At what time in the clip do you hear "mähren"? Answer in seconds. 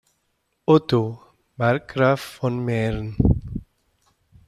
2.65-3.15